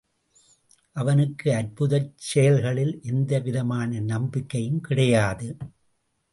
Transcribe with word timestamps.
அவனுக்கு 0.95 1.51
அற்புதச் 1.51 2.11
செயல்களில் 2.15 2.99
எந்த 3.03 3.39
விதமான 3.39 3.99
நம்பிக்கையும் 3.99 4.81
கிடையாது. 4.81 5.57